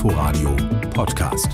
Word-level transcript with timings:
Inforadio 0.00 0.56
Podcast. 0.94 1.52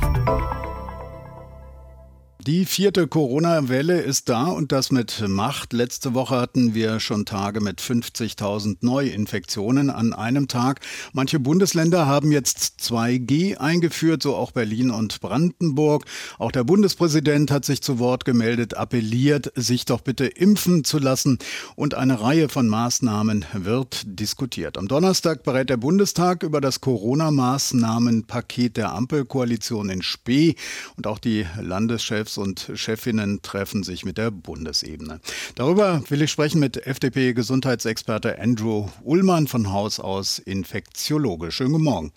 Die 2.46 2.64
vierte 2.64 3.08
Corona-Welle 3.08 4.00
ist 4.02 4.28
da 4.28 4.44
und 4.44 4.70
das 4.70 4.92
mit 4.92 5.26
Macht. 5.26 5.72
Letzte 5.72 6.14
Woche 6.14 6.36
hatten 6.36 6.74
wir 6.74 7.00
schon 7.00 7.26
Tage 7.26 7.60
mit 7.60 7.80
50.000 7.80 8.76
Neuinfektionen 8.82 9.90
an 9.90 10.12
einem 10.12 10.46
Tag. 10.46 10.78
Manche 11.12 11.40
Bundesländer 11.40 12.06
haben 12.06 12.30
jetzt 12.30 12.76
2G 12.80 13.56
eingeführt, 13.56 14.22
so 14.22 14.36
auch 14.36 14.52
Berlin 14.52 14.92
und 14.92 15.20
Brandenburg. 15.20 16.04
Auch 16.38 16.52
der 16.52 16.62
Bundespräsident 16.62 17.50
hat 17.50 17.64
sich 17.64 17.82
zu 17.82 17.98
Wort 17.98 18.24
gemeldet, 18.24 18.76
appelliert, 18.76 19.52
sich 19.56 19.84
doch 19.84 20.00
bitte 20.00 20.26
impfen 20.26 20.84
zu 20.84 21.00
lassen 21.00 21.40
und 21.74 21.94
eine 21.94 22.20
Reihe 22.20 22.48
von 22.48 22.68
Maßnahmen 22.68 23.44
wird 23.54 24.04
diskutiert. 24.04 24.78
Am 24.78 24.86
Donnerstag 24.86 25.42
berät 25.42 25.68
der 25.68 25.78
Bundestag 25.78 26.44
über 26.44 26.60
das 26.60 26.80
Corona-Maßnahmenpaket 26.80 28.76
der 28.76 28.92
Ampelkoalition 28.92 29.90
in 29.90 30.02
Spee 30.02 30.54
und 30.96 31.08
auch 31.08 31.18
die 31.18 31.44
Landeschefs 31.60 32.35
und 32.38 32.70
Chefinnen 32.74 33.42
treffen 33.42 33.82
sich 33.82 34.04
mit 34.04 34.18
der 34.18 34.30
Bundesebene. 34.30 35.20
Darüber 35.54 36.02
will 36.08 36.22
ich 36.22 36.30
sprechen 36.30 36.60
mit 36.60 36.86
FDP-Gesundheitsexperte 36.86 38.38
Andrew 38.40 38.88
Ullmann 39.02 39.46
von 39.46 39.72
Haus 39.72 40.00
aus 40.00 40.38
Infektiologe. 40.38 41.52
Schönen 41.52 41.72
guten 41.72 41.84
Morgen. 41.84 42.12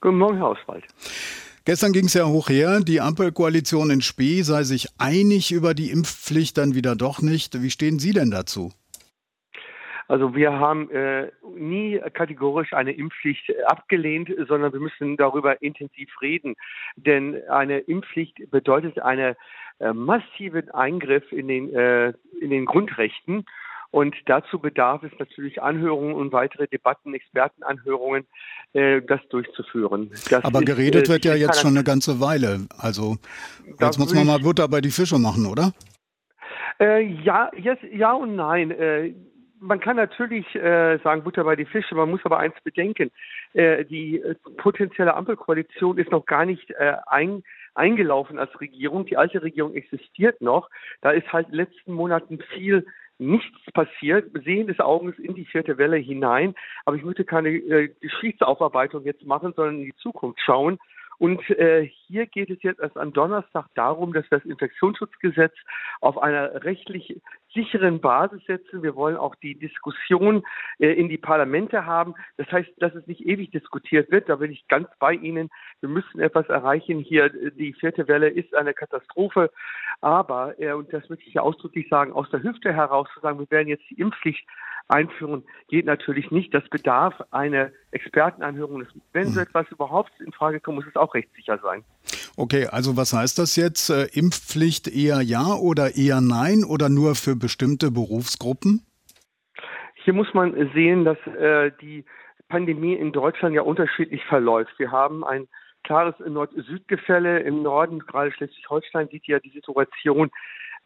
Guten 0.00 0.18
Morgen, 0.18 0.36
Herr 0.36 0.50
Oswald. 0.50 0.84
Gestern 1.64 1.92
ging 1.92 2.06
es 2.06 2.14
ja 2.14 2.26
hoch 2.26 2.48
her, 2.48 2.78
die 2.80 3.00
Ampelkoalition 3.00 3.90
in 3.90 4.00
Spee 4.00 4.42
sei 4.42 4.62
sich 4.62 4.86
einig 4.98 5.50
über 5.50 5.74
die 5.74 5.90
Impfpflicht, 5.90 6.56
dann 6.58 6.76
wieder 6.76 6.94
doch 6.94 7.20
nicht. 7.20 7.60
Wie 7.60 7.70
stehen 7.72 7.98
Sie 7.98 8.12
denn 8.12 8.30
dazu? 8.30 8.72
Also 10.08 10.34
wir 10.34 10.52
haben 10.52 10.90
äh, 10.90 11.30
nie 11.56 12.00
kategorisch 12.12 12.72
eine 12.72 12.92
Impfpflicht 12.92 13.52
abgelehnt, 13.66 14.30
sondern 14.48 14.72
wir 14.72 14.80
müssen 14.80 15.16
darüber 15.16 15.60
intensiv 15.62 16.08
reden. 16.20 16.54
Denn 16.96 17.42
eine 17.48 17.78
Impfpflicht 17.78 18.50
bedeutet 18.50 19.00
einen 19.00 19.34
äh, 19.80 19.92
massiven 19.92 20.70
Eingriff 20.70 21.30
in 21.32 21.48
den, 21.48 21.74
äh, 21.74 22.12
in 22.40 22.50
den 22.50 22.66
Grundrechten. 22.66 23.44
Und 23.90 24.14
dazu 24.26 24.58
bedarf 24.58 25.02
es 25.02 25.12
natürlich 25.18 25.62
Anhörungen 25.62 26.14
und 26.14 26.32
weitere 26.32 26.66
Debatten, 26.66 27.14
Expertenanhörungen, 27.14 28.26
äh, 28.74 29.00
das 29.02 29.20
durchzuführen. 29.30 30.10
Das 30.30 30.44
Aber 30.44 30.60
ist, 30.60 30.66
geredet 30.66 31.08
äh, 31.08 31.12
wird 31.12 31.24
ja 31.24 31.34
jetzt 31.34 31.60
schon 31.60 31.70
eine 31.70 31.84
ganze 31.84 32.20
Weile. 32.20 32.66
Also 32.78 33.16
jetzt 33.80 33.98
muss 33.98 34.14
man 34.14 34.26
mal 34.26 34.38
Butter 34.38 34.68
bei 34.68 34.80
die 34.80 34.90
Fische 34.90 35.18
machen, 35.18 35.46
oder? 35.46 35.72
Äh, 36.78 37.06
ja, 37.22 37.50
yes, 37.56 37.78
ja 37.90 38.12
und 38.12 38.36
nein. 38.36 38.70
Man 39.60 39.80
kann 39.80 39.96
natürlich 39.96 40.54
äh, 40.54 40.98
sagen, 40.98 41.24
Butter 41.24 41.44
bei 41.44 41.56
die 41.56 41.64
Fische, 41.64 41.94
man 41.94 42.10
muss 42.10 42.24
aber 42.24 42.38
eins 42.38 42.54
bedenken, 42.62 43.10
äh, 43.54 43.84
die 43.84 44.20
äh, 44.20 44.34
potenzielle 44.58 45.14
Ampelkoalition 45.14 45.98
ist 45.98 46.10
noch 46.10 46.26
gar 46.26 46.44
nicht 46.44 46.70
äh, 46.72 46.96
ein, 47.06 47.42
eingelaufen 47.74 48.38
als 48.38 48.60
Regierung. 48.60 49.06
Die 49.06 49.16
alte 49.16 49.42
Regierung 49.42 49.74
existiert 49.74 50.42
noch. 50.42 50.68
Da 51.00 51.10
ist 51.10 51.32
halt 51.32 51.46
in 51.46 51.52
den 51.52 51.66
letzten 51.66 51.92
Monaten 51.92 52.38
viel 52.54 52.86
nichts 53.18 53.58
passiert, 53.72 54.30
sehen 54.44 54.66
des 54.66 54.80
Augens 54.80 55.18
in 55.18 55.34
die 55.34 55.46
vierte 55.46 55.78
Welle 55.78 55.96
hinein. 55.96 56.54
Aber 56.84 56.96
ich 56.96 57.02
möchte 57.02 57.24
keine 57.24 57.48
äh, 57.48 57.88
Geschichtsaufarbeitung 58.00 59.04
jetzt 59.04 59.24
machen, 59.24 59.52
sondern 59.56 59.76
in 59.76 59.84
die 59.86 59.96
Zukunft 59.96 60.40
schauen. 60.40 60.78
Und 61.18 61.48
äh, 61.50 61.90
hier 62.06 62.26
geht 62.26 62.50
es 62.50 62.62
jetzt 62.62 62.80
erst 62.80 62.96
am 62.96 63.12
Donnerstag 63.12 63.66
darum, 63.74 64.12
dass 64.12 64.30
wir 64.30 64.38
das 64.38 64.46
Infektionsschutzgesetz 64.46 65.54
auf 66.00 66.18
einer 66.18 66.64
rechtlich 66.64 67.20
sicheren 67.54 68.00
Basis 68.00 68.44
setzen. 68.46 68.82
Wir 68.82 68.94
wollen 68.94 69.16
auch 69.16 69.34
die 69.36 69.58
Diskussion 69.58 70.44
äh, 70.78 70.88
in 70.92 71.08
die 71.08 71.18
Parlamente 71.18 71.86
haben. 71.86 72.14
Das 72.36 72.50
heißt, 72.52 72.70
dass 72.78 72.94
es 72.94 73.06
nicht 73.06 73.26
ewig 73.26 73.50
diskutiert 73.50 74.10
wird. 74.10 74.28
Da 74.28 74.36
bin 74.36 74.52
ich 74.52 74.68
ganz 74.68 74.88
bei 74.98 75.14
Ihnen. 75.14 75.48
Wir 75.80 75.88
müssen 75.88 76.20
etwas 76.20 76.48
erreichen. 76.48 77.00
Hier 77.00 77.30
die 77.30 77.72
vierte 77.72 78.08
Welle 78.08 78.28
ist 78.28 78.54
eine 78.54 78.74
Katastrophe. 78.74 79.50
Aber, 80.00 80.58
äh, 80.60 80.72
und 80.72 80.92
das 80.92 81.08
möchte 81.08 81.26
ich 81.26 81.34
ja 81.34 81.42
ausdrücklich 81.42 81.88
sagen, 81.88 82.12
aus 82.12 82.28
der 82.30 82.42
Hüfte 82.42 82.72
heraus 82.72 83.08
zu 83.14 83.20
sagen, 83.20 83.38
wir 83.38 83.50
werden 83.50 83.68
jetzt 83.68 83.88
die 83.88 83.98
Impfpflicht 84.00 84.46
einführen, 84.88 85.44
geht 85.68 85.86
natürlich 85.86 86.30
nicht. 86.30 86.54
Das 86.54 86.68
bedarf 86.68 87.14
einer 87.30 87.70
Expertenanhörung. 87.96 88.84
Wenn 89.12 89.28
so 89.28 89.40
hm. 89.40 89.46
etwas 89.46 89.66
überhaupt 89.70 90.12
in 90.20 90.32
Frage 90.32 90.60
kommt, 90.60 90.76
muss 90.76 90.86
es 90.86 90.96
auch 90.96 91.14
rechtssicher 91.14 91.58
sein. 91.58 91.82
Okay, 92.36 92.66
also 92.66 92.96
was 92.96 93.12
heißt 93.12 93.38
das 93.38 93.56
jetzt? 93.56 93.90
Äh, 93.90 94.04
Impfpflicht 94.12 94.88
eher 94.88 95.20
ja 95.22 95.54
oder 95.54 95.96
eher 95.96 96.20
nein 96.20 96.64
oder 96.64 96.88
nur 96.88 97.14
für 97.14 97.34
bestimmte 97.36 97.90
Berufsgruppen? 97.90 98.82
Hier 100.04 100.12
muss 100.12 100.32
man 100.34 100.52
sehen, 100.72 101.04
dass 101.04 101.18
äh, 101.26 101.72
die 101.80 102.04
Pandemie 102.48 102.94
in 102.94 103.12
Deutschland 103.12 103.54
ja 103.54 103.62
unterschiedlich 103.62 104.22
verläuft. 104.24 104.78
Wir 104.78 104.92
haben 104.92 105.24
ein 105.24 105.48
klares 105.82 106.14
Nord-Süd-Gefälle. 106.18 107.40
Im 107.40 107.62
Norden, 107.62 108.00
gerade 108.00 108.32
Schleswig-Holstein, 108.32 109.08
sieht 109.08 109.26
ja 109.26 109.38
die 109.40 109.50
Situation 109.50 110.30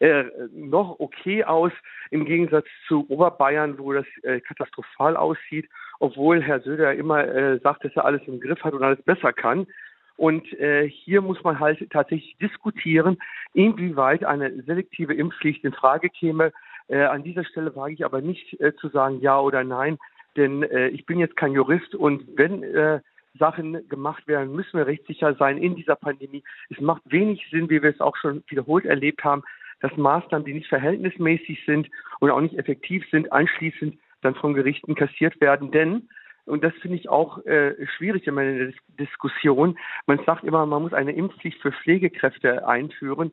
äh, 0.01 0.25
noch 0.51 0.99
okay 0.99 1.43
aus, 1.43 1.71
im 2.09 2.25
Gegensatz 2.25 2.65
zu 2.87 3.05
Oberbayern, 3.07 3.77
wo 3.77 3.93
das 3.93 4.05
äh, 4.23 4.39
katastrophal 4.39 5.15
aussieht, 5.15 5.69
obwohl 5.99 6.41
Herr 6.41 6.59
Söder 6.61 6.95
immer 6.95 7.23
äh, 7.27 7.59
sagt, 7.59 7.85
dass 7.85 7.95
er 7.95 8.05
alles 8.05 8.21
im 8.25 8.39
Griff 8.39 8.63
hat 8.63 8.73
und 8.73 8.83
alles 8.83 9.01
besser 9.03 9.31
kann. 9.31 9.67
Und 10.17 10.51
äh, 10.59 10.89
hier 10.89 11.21
muss 11.21 11.43
man 11.43 11.59
halt 11.59 11.87
tatsächlich 11.91 12.35
diskutieren, 12.41 13.17
inwieweit 13.53 14.23
eine 14.23 14.63
selektive 14.63 15.13
Impfpflicht 15.13 15.63
in 15.63 15.73
Frage 15.73 16.09
käme. 16.09 16.51
Äh, 16.87 17.03
an 17.03 17.23
dieser 17.23 17.45
Stelle 17.45 17.75
wage 17.75 17.93
ich 17.93 18.03
aber 18.03 18.21
nicht 18.21 18.59
äh, 18.59 18.75
zu 18.75 18.89
sagen 18.89 19.19
ja 19.21 19.39
oder 19.39 19.63
nein, 19.63 19.99
denn 20.35 20.63
äh, 20.63 20.87
ich 20.87 21.05
bin 21.05 21.19
jetzt 21.19 21.37
kein 21.37 21.53
Jurist 21.53 21.93
und 21.93 22.23
wenn 22.35 22.63
äh, 22.63 23.01
Sachen 23.37 23.87
gemacht 23.87 24.27
werden, 24.27 24.55
müssen 24.55 24.77
wir 24.77 24.87
rechtssicher 24.87 25.35
sein 25.35 25.57
in 25.57 25.75
dieser 25.75 25.95
Pandemie. 25.95 26.43
Es 26.69 26.79
macht 26.81 27.03
wenig 27.05 27.47
Sinn, 27.51 27.69
wie 27.69 27.81
wir 27.81 27.91
es 27.91 28.01
auch 28.01 28.17
schon 28.17 28.43
wiederholt 28.47 28.85
erlebt 28.85 29.23
haben, 29.23 29.43
dass 29.81 29.95
Maßnahmen, 29.97 30.45
die 30.45 30.53
nicht 30.53 30.67
verhältnismäßig 30.67 31.63
sind 31.65 31.89
und 32.19 32.31
auch 32.31 32.41
nicht 32.41 32.57
effektiv 32.57 33.03
sind, 33.11 33.31
anschließend 33.31 33.97
dann 34.21 34.35
von 34.35 34.53
Gerichten 34.53 34.95
kassiert 34.95 35.41
werden. 35.41 35.71
Denn 35.71 36.07
und 36.45 36.63
das 36.63 36.73
finde 36.81 36.97
ich 36.97 37.07
auch 37.07 37.45
äh, 37.45 37.75
schwierig 37.97 38.25
in 38.27 38.33
meiner 38.33 38.71
Diskussion. 38.99 39.77
Man 40.07 40.19
sagt 40.25 40.43
immer, 40.43 40.65
man 40.65 40.81
muss 40.81 40.93
eine 40.93 41.11
Impfpflicht 41.11 41.61
für 41.61 41.71
Pflegekräfte 41.71 42.67
einführen. 42.67 43.31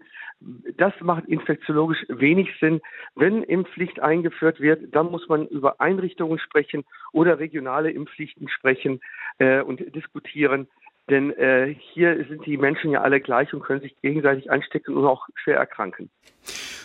Das 0.77 0.93
macht 1.01 1.25
infektiologisch 1.25 2.05
wenig 2.09 2.49
Sinn. 2.61 2.81
Wenn 3.15 3.43
Impfpflicht 3.43 4.01
eingeführt 4.01 4.61
wird, 4.61 4.95
dann 4.95 5.11
muss 5.11 5.27
man 5.29 5.47
über 5.49 5.81
Einrichtungen 5.81 6.39
sprechen 6.39 6.85
oder 7.13 7.39
regionale 7.39 7.91
Impfpflichten 7.91 8.49
sprechen 8.49 9.01
äh, 9.39 9.63
und 9.63 9.81
diskutieren. 9.95 10.69
Denn 11.11 11.31
äh, 11.33 11.75
hier 11.93 12.25
sind 12.29 12.45
die 12.45 12.57
Menschen 12.57 12.91
ja 12.91 13.01
alle 13.01 13.21
gleich 13.21 13.53
und 13.55 13.63
können 13.63 13.81
sich 13.81 13.99
gegenseitig 14.03 14.51
anstecken 14.51 14.95
und 14.95 15.07
auch 15.07 15.27
schwer 15.35 15.57
erkranken. 15.57 16.11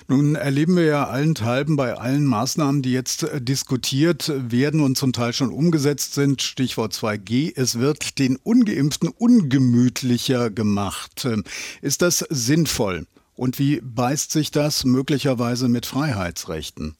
Nun 0.10 0.36
erleben 0.36 0.76
wir 0.76 0.86
ja 0.86 1.06
allenthalben 1.06 1.78
bei 1.78 1.94
allen 1.94 2.26
Maßnahmen, 2.26 2.82
die 2.82 2.94
jetzt 2.94 3.24
äh, 3.24 3.42
diskutiert 3.42 4.32
werden 4.36 4.82
und 4.82 4.98
zum 4.98 5.14
Teil 5.14 5.34
schon 5.34 5.52
umgesetzt 5.52 6.14
sind, 6.14 6.42
Stichwort 6.42 6.92
2G, 6.92 7.54
es 7.56 7.80
wird 7.80 8.20
den 8.20 8.38
ungeimpften 8.44 9.10
ungemütlicher 9.10 10.50
gemacht. 10.50 11.26
Ähm, 11.26 11.44
ist 11.82 12.02
das 12.02 12.20
sinnvoll? 12.20 13.06
Und 13.36 13.60
wie 13.60 13.82
beißt 13.82 14.32
sich 14.32 14.52
das 14.52 14.86
möglicherweise 14.86 15.68
mit 15.68 15.86
Freiheitsrechten? 15.86 16.96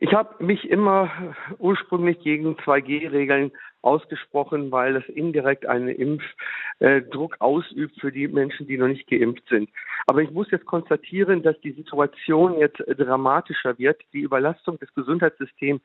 Ich 0.00 0.12
habe 0.12 0.44
mich 0.44 0.68
immer 0.68 1.34
ursprünglich 1.58 2.20
gegen 2.20 2.56
2G-Regeln 2.56 3.52
ausgesprochen, 3.84 4.72
weil 4.72 4.94
das 4.94 5.04
indirekt 5.08 5.66
einen 5.66 5.88
Impfdruck 5.88 7.36
ausübt 7.40 8.00
für 8.00 8.10
die 8.10 8.28
Menschen, 8.28 8.66
die 8.66 8.78
noch 8.78 8.88
nicht 8.88 9.08
geimpft 9.08 9.48
sind. 9.48 9.68
Aber 10.06 10.22
ich 10.22 10.30
muss 10.30 10.50
jetzt 10.50 10.66
konstatieren, 10.66 11.42
dass 11.42 11.60
die 11.60 11.72
Situation 11.72 12.58
jetzt 12.58 12.82
dramatischer 12.86 13.78
wird. 13.78 14.02
Die 14.12 14.20
Überlastung 14.20 14.78
des 14.78 14.92
Gesundheitssystems 14.94 15.80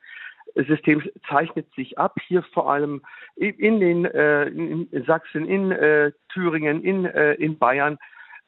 Systems 0.54 1.04
zeichnet 1.28 1.72
sich 1.74 1.98
ab, 1.98 2.16
hier 2.26 2.42
vor 2.42 2.70
allem 2.70 3.02
in 3.36 3.80
den 3.80 4.04
äh, 4.04 4.46
in 4.46 4.88
Sachsen, 5.06 5.46
in 5.46 5.70
äh, 5.70 6.12
Thüringen, 6.32 6.82
in, 6.82 7.04
äh, 7.04 7.34
in 7.34 7.58
Bayern. 7.58 7.98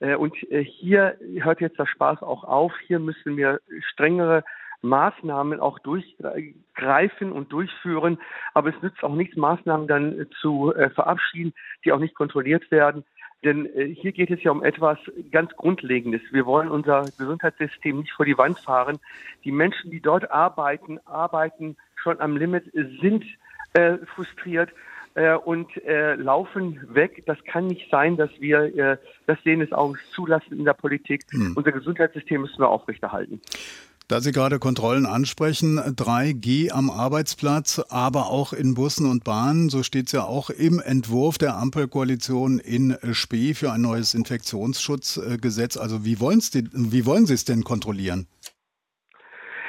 Äh, 0.00 0.16
und 0.16 0.34
äh, 0.50 0.64
hier 0.64 1.16
hört 1.40 1.60
jetzt 1.60 1.78
der 1.78 1.86
Spaß 1.86 2.22
auch 2.22 2.44
auf. 2.44 2.72
Hier 2.86 2.98
müssen 2.98 3.36
wir 3.36 3.60
strengere 3.92 4.42
Maßnahmen 4.82 5.60
auch 5.60 5.78
durchgreifen 5.78 7.32
und 7.32 7.52
durchführen. 7.52 8.18
Aber 8.54 8.70
es 8.70 8.82
nützt 8.82 9.02
auch 9.02 9.14
nichts, 9.14 9.36
Maßnahmen 9.36 9.86
dann 9.86 10.26
zu 10.40 10.74
äh, 10.74 10.90
verabschieden, 10.90 11.54
die 11.84 11.92
auch 11.92 11.98
nicht 11.98 12.14
kontrolliert 12.14 12.70
werden. 12.70 13.04
Denn 13.44 13.66
äh, 13.74 13.86
hier 13.86 14.12
geht 14.12 14.30
es 14.30 14.42
ja 14.42 14.50
um 14.50 14.62
etwas 14.62 14.98
ganz 15.30 15.52
Grundlegendes. 15.56 16.20
Wir 16.30 16.46
wollen 16.46 16.68
unser 16.68 17.04
Gesundheitssystem 17.18 18.00
nicht 18.00 18.12
vor 18.12 18.26
die 18.26 18.38
Wand 18.38 18.58
fahren. 18.58 18.98
Die 19.44 19.52
Menschen, 19.52 19.90
die 19.90 20.00
dort 20.00 20.30
arbeiten, 20.30 20.98
arbeiten 21.06 21.76
schon 21.96 22.20
am 22.20 22.36
Limit, 22.36 22.70
sind 23.00 23.24
äh, 23.74 23.98
frustriert 24.14 24.70
äh, 25.14 25.34
und 25.34 25.76
äh, 25.84 26.14
laufen 26.14 26.80
weg. 26.94 27.24
Das 27.26 27.42
kann 27.44 27.66
nicht 27.66 27.90
sein, 27.90 28.16
dass 28.16 28.30
wir 28.40 28.76
äh, 28.76 28.96
das 29.26 29.42
Sehen 29.42 29.60
des 29.60 29.72
Augens 29.72 30.00
zulassen 30.12 30.58
in 30.58 30.64
der 30.64 30.74
Politik. 30.74 31.24
Hm. 31.30 31.54
Unser 31.56 31.72
Gesundheitssystem 31.72 32.40
müssen 32.40 32.60
wir 32.60 32.68
aufrechterhalten. 32.68 33.40
Da 34.12 34.20
Sie 34.20 34.32
gerade 34.32 34.58
Kontrollen 34.58 35.06
ansprechen, 35.06 35.78
3G 35.78 36.70
am 36.70 36.90
Arbeitsplatz, 36.90 37.82
aber 37.88 38.26
auch 38.26 38.52
in 38.52 38.74
Bussen 38.74 39.10
und 39.10 39.24
Bahnen, 39.24 39.70
so 39.70 39.82
steht 39.82 40.08
es 40.08 40.12
ja 40.12 40.24
auch 40.24 40.50
im 40.50 40.82
Entwurf 40.84 41.38
der 41.38 41.56
Ampelkoalition 41.56 42.58
in 42.58 42.94
Spee 43.14 43.54
für 43.54 43.72
ein 43.72 43.80
neues 43.80 44.12
Infektionsschutzgesetz. 44.12 45.78
Also 45.78 46.04
wie, 46.04 46.20
wollen 46.20 46.40
Sie 47.24 47.32
es 47.32 47.46
denn 47.46 47.64
kontrollieren? 47.64 48.26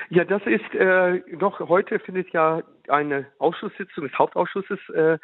Ja, 0.09 0.25
das 0.25 0.41
ist 0.45 0.75
äh, 0.75 1.21
noch 1.39 1.61
heute 1.61 1.99
findet 1.99 2.29
ja 2.33 2.63
eine 2.89 3.25
Ausschusssitzung 3.39 4.03
des 4.03 4.19
Hauptausschusses 4.19 4.79
äh, 4.89 5.17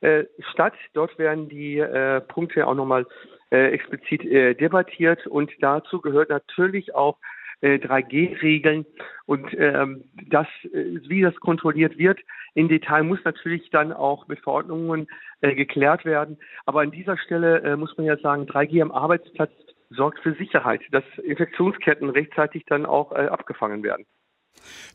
äh, 0.00 0.24
statt. 0.50 0.72
Dort 0.94 1.18
werden 1.18 1.50
die 1.50 1.76
äh, 1.76 2.22
Punkte 2.22 2.66
auch 2.66 2.74
nochmal 2.74 3.04
äh, 3.50 3.66
explizit 3.66 4.24
äh, 4.24 4.54
debattiert 4.54 5.26
und 5.26 5.50
dazu 5.60 6.00
gehört 6.00 6.30
natürlich 6.30 6.94
auch 6.94 7.18
3G-Regeln 7.62 8.84
äh, 8.84 9.02
und 9.26 9.46
ähm, 9.56 10.04
das, 10.28 10.46
äh, 10.64 11.00
wie 11.08 11.22
das 11.22 11.34
kontrolliert 11.36 11.98
wird, 11.98 12.18
im 12.54 12.68
Detail 12.68 13.04
muss 13.04 13.20
natürlich 13.24 13.70
dann 13.70 13.92
auch 13.92 14.28
mit 14.28 14.40
Verordnungen 14.40 15.06
äh, 15.40 15.54
geklärt 15.54 16.04
werden. 16.04 16.38
Aber 16.66 16.80
an 16.80 16.90
dieser 16.90 17.16
Stelle 17.18 17.62
äh, 17.62 17.76
muss 17.76 17.96
man 17.96 18.06
ja 18.06 18.16
sagen, 18.18 18.44
3G 18.44 18.82
am 18.82 18.90
Arbeitsplatz 18.90 19.52
sorgt 19.90 20.20
für 20.20 20.34
Sicherheit, 20.34 20.80
dass 20.90 21.04
Infektionsketten 21.24 22.08
rechtzeitig 22.10 22.64
dann 22.66 22.86
auch 22.86 23.12
äh, 23.12 23.26
abgefangen 23.26 23.82
werden. 23.82 24.04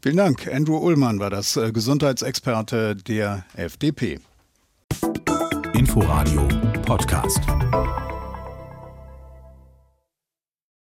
Vielen 0.01 0.17
Dank. 0.17 0.47
Andrew 0.51 0.77
Ullmann 0.77 1.19
war 1.19 1.29
das 1.29 1.57
äh, 1.57 1.71
Gesundheitsexperte 1.71 2.95
der 2.95 3.45
FDP. 3.55 4.19
Inforadio 5.73 6.47
Podcast. 6.85 7.41